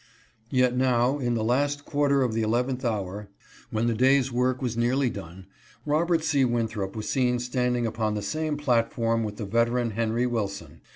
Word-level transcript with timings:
* 0.29 0.41
Yet 0.49 0.75
now, 0.75 1.19
in 1.19 1.35
the 1.35 1.43
last 1.43 1.85
quarter 1.85 2.23
of 2.23 2.33
the 2.33 2.41
eleventh 2.41 2.83
hour, 2.83 3.29
when 3.69 3.85
the 3.85 3.93
day's 3.93 4.31
work 4.31 4.59
was 4.59 4.75
nearly 4.75 5.11
done, 5.11 5.45
Robert 5.85 6.23
C. 6.23 6.43
Winthrop 6.43 6.95
was 6.95 7.07
seen 7.07 7.37
standing 7.37 7.85
upon 7.85 8.15
the 8.15 8.23
same 8.23 8.57
platform 8.57 9.23
with 9.23 9.35
the 9.37 9.45
veteran 9.45 9.91
Henry 9.91 10.25
Wilson. 10.25 10.81